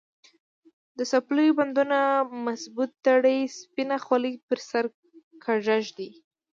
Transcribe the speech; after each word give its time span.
د 0.97 0.99
څپلیو 1.11 1.57
بندونه 1.59 1.99
مضبوط 2.45 2.91
تړي، 3.05 3.39
سپینه 3.59 3.97
خولې 4.05 4.33
پر 4.47 4.59
سر 4.69 4.85
کږه 5.43 5.77
ږدي. 5.85 6.09